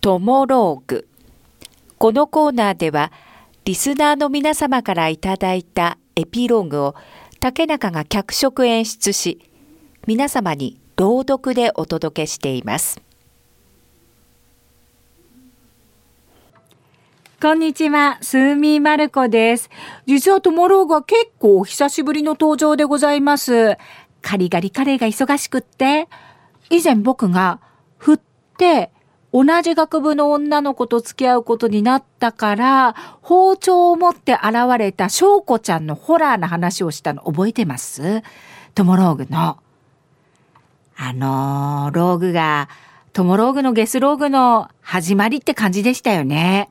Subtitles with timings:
[0.00, 1.06] トモローグ。
[1.98, 3.12] このコーナーでは、
[3.66, 6.94] リスナーの皆様からいただいたエピローグを
[7.38, 9.50] 竹中が脚色演出し、
[10.06, 13.02] 皆様に朗読でお届けしています。
[17.42, 19.68] こんにちは、スーミーマルコです。
[20.06, 23.76] 実はトモローが結構久しぶりの登場でございます。
[24.22, 26.08] カリガリカレーが忙しくって、
[26.70, 27.60] 以前僕が
[27.98, 28.20] 振っ
[28.56, 28.90] て
[29.32, 38.22] 同じ学部の女の子と付き合うことになったから、包丁を持って現れた翔子ちゃんのホラーな話をしたの覚えてます？
[38.74, 39.58] トモローグの。
[40.96, 42.68] あのー、ローグが、
[43.12, 46.68] トモローグのゲスローグの始まりって感じでしたよね。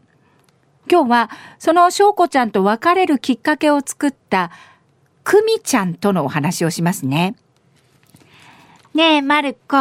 [0.92, 4.52] 今日は、その翔子ちゃんと別れるきっかけを作った、
[5.24, 7.36] クミちゃんとのお話をしますね。
[8.94, 9.78] ねえ、マルコ。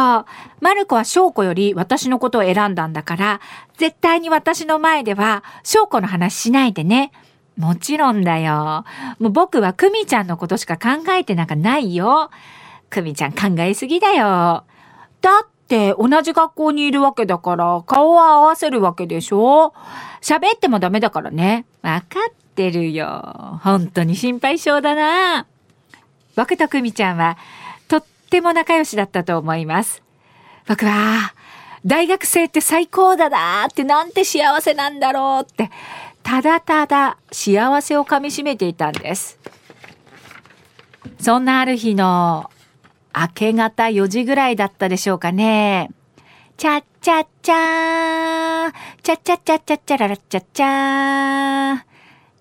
[0.61, 3.41] マルコは翔子より私のことを選んだんだから、
[3.77, 7.11] 絶対に私の前では翔子の話しないでね。
[7.57, 8.85] もちろんだよ。
[9.19, 12.29] もう僕はクミちゃんのことしか考えてなんかないよ。
[12.89, 14.63] クミちゃん考えすぎだよ。
[15.21, 19.73] だって同じ学校にいるわけだから顔は合わせるわけでしょ
[20.21, 21.65] 喋ってもダメだからね。
[21.81, 23.59] わかってるよ。
[23.63, 25.45] 本当に心配性だな。
[26.35, 27.37] 僕とクミちゃんは
[28.29, 30.03] っても仲良しだったと思います。
[30.67, 31.33] 僕は、
[31.83, 35.71] 大学生って最高だなってなんて幸せなんだろうって、
[36.21, 39.39] ただただ幸せをかみしめていたんです。
[41.19, 42.51] そんなある日の
[43.15, 45.89] 明け方4時ぐらいだったでしょうかね。
[46.55, 51.83] チャッチャッチャーチャッチャッチャッチャッチャララッチャッチャー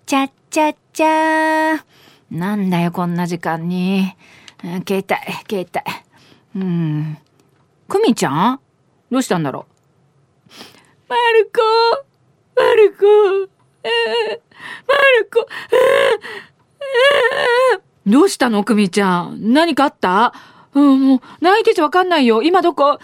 [0.04, 1.82] チャッチャッチャー
[2.30, 4.14] なんだよこんな時間に。
[4.60, 5.04] 携帯、
[5.48, 5.68] 携
[6.54, 6.60] 帯。
[6.60, 7.18] うん。
[7.88, 8.60] クミちゃん？
[9.10, 9.66] どうしたんだろ
[10.48, 10.52] う？
[11.08, 11.60] マルコ
[12.56, 13.04] マルコ
[13.84, 13.90] えー、
[14.86, 15.46] マルコ
[17.74, 18.64] えー、どうしたの？
[18.64, 20.34] クミちゃん何かあった？
[20.74, 22.42] うん、もう、泣いてちゃわかんないよ。
[22.42, 22.98] 今どこ？
[22.98, 23.00] 私、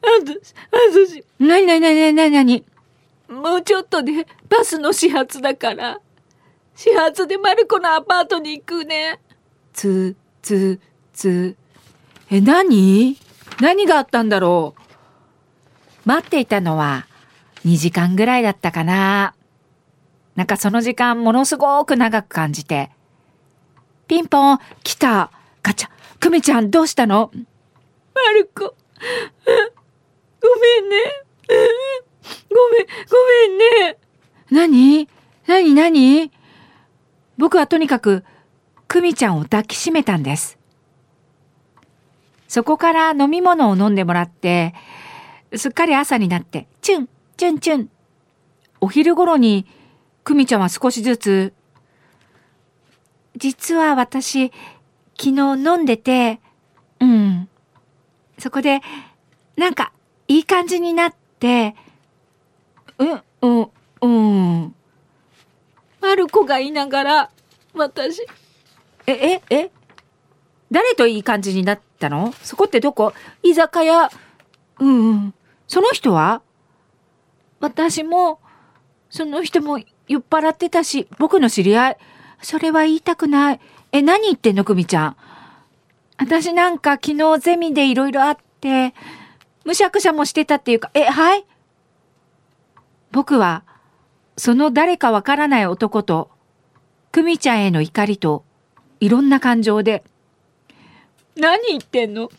[0.00, 1.24] 私、私。
[1.38, 2.64] なになになになになに
[3.28, 6.00] もうちょっとでバスの始発だから。
[6.74, 9.20] 始発でマルコのアパートに行くね。
[9.74, 10.80] つ、つ、
[11.12, 11.56] つ。
[12.30, 13.18] え、何？
[13.60, 16.08] 何があったんだろう？
[16.08, 17.06] 待っていたのは
[17.64, 19.34] 2時間ぐらいだったかな。
[20.36, 22.90] なんかその時間ものすごく長く感じて。
[24.06, 25.30] ピンポン、来た。
[25.62, 25.90] ガチャ。
[26.20, 27.30] クミちゃんどうしたの？
[28.14, 28.74] マルコ。
[30.40, 30.96] ごめんね。
[32.48, 33.16] ごめん、ご
[33.48, 33.98] めんね。
[34.50, 35.08] 何？
[35.46, 35.74] 何？
[35.74, 36.30] 何？
[37.38, 38.24] 僕はとにかく
[38.94, 40.56] 久美ちゃんを抱きしめたんです。
[42.46, 44.72] そこから飲み物を飲んでもらって、
[45.56, 47.90] すっかり朝になって、チュン、チュンチュン。
[48.80, 49.66] お昼頃に、
[50.22, 51.54] 久美ちゃんは少しずつ、
[53.36, 54.52] 実は私、
[55.20, 56.38] 昨日飲んでて、
[57.00, 57.48] うん。
[58.38, 58.80] そこで、
[59.56, 59.92] なんか、
[60.28, 61.74] いい感じになって、
[62.98, 63.70] うん、うん、
[64.02, 64.06] う
[64.66, 64.74] ん。
[66.00, 67.30] マルコがいながら、
[67.74, 68.24] 私、
[69.06, 69.70] え、え、え？
[70.70, 72.32] 誰といい感じになったの？
[72.42, 73.12] そこってどこ？
[73.42, 74.10] 居酒屋？
[74.80, 75.34] うんうん。
[75.68, 76.42] その人は？
[77.60, 78.40] 私も、
[79.10, 79.78] その人も
[80.08, 81.96] 酔っ払ってたし、僕の知り合い。
[82.42, 83.60] それは言いたくない。
[83.92, 85.16] え、何言ってんのくみちゃん？
[86.18, 88.94] 私なんか昨日ゼミでいろいろあって、
[89.64, 91.44] むしゃくしゃもしてたっていうか、え、はい？
[93.12, 93.64] 僕は、
[94.36, 96.30] その誰かわからない男と、
[97.12, 98.44] くみちゃんへの怒りと、
[99.00, 100.04] いろんな感情で。
[101.36, 102.30] 何言ってんの？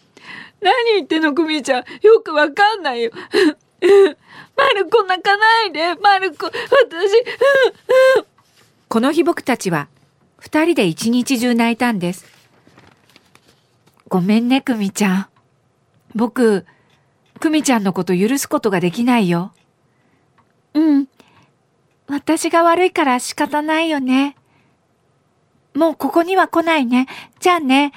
[0.61, 1.83] 何言ってんの、クミちゃん。
[2.01, 3.11] よくわかんないよ。
[4.57, 5.95] マルコ泣かないで。
[5.95, 6.53] マルコ、私、
[8.87, 9.87] この日僕たちは、
[10.37, 12.25] 二人で一日中泣いたんです。
[14.07, 15.27] ごめんね、クミちゃん。
[16.15, 16.65] 僕、
[17.39, 19.53] クミちゃんのこと許すことができないよ。
[20.73, 21.07] うん。
[22.07, 24.35] 私が悪いから仕方ないよね。
[25.75, 27.07] もうここには来ないね。
[27.39, 27.91] じゃあね。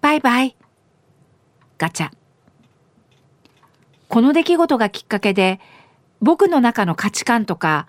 [0.00, 0.56] バイバイ。
[1.78, 2.10] ガチャ。
[4.08, 5.60] この出来事がきっかけで、
[6.20, 7.86] 僕の中の価値観とか、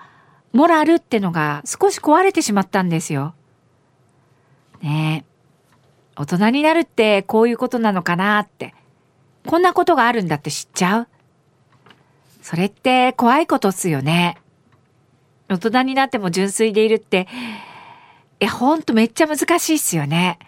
[0.54, 3.34] モラルってのが少し壊れてしまったんですよ。
[4.82, 5.32] ねえ。
[6.16, 8.74] 大人になるってこういうことなのかなって。
[9.46, 11.08] こんなことがあるんだって知っちゃう
[12.42, 14.38] それって怖いことっすよね。
[15.50, 17.28] 大人になっても純粋でいるって
[18.42, 20.40] え、ほんとめっちゃ難しいっすよね。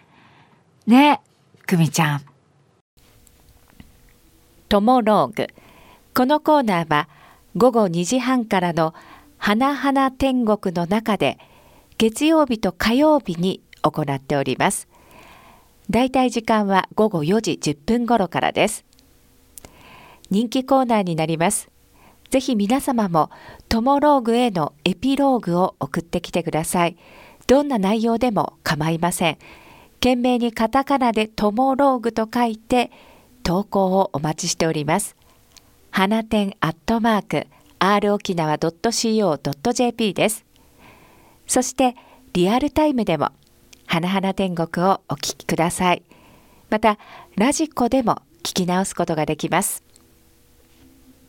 [0.84, 1.20] ね、
[1.64, 2.22] くみちゃん。
[4.68, 5.46] トモローグ。
[6.12, 7.08] このコーナーは
[7.56, 8.94] 午後2時半からの
[9.38, 11.38] 花々天国の中で
[11.96, 14.88] 月曜日と火曜日に行っております。
[15.88, 18.84] だいたい時間は午後4時10分頃からです。
[20.30, 21.70] 人気コーナーになります。
[22.30, 23.30] ぜひ皆様も
[23.68, 26.96] トモローグへのエピローグを送ってきてください。
[27.46, 29.38] どんな内容でも構いません。
[29.94, 32.90] 懸命にカタカナでトモローグと書いて
[33.42, 35.16] 投稿をお待ちしております。
[35.90, 37.46] 花店アットマーク
[37.78, 40.44] r 沖縄 .co.jp です。
[41.46, 41.96] そして
[42.32, 43.30] リアルタイムでも
[43.86, 46.02] 花々天国をお聞きください。
[46.70, 46.98] また
[47.36, 49.82] ラジコでも聞き直すことができます。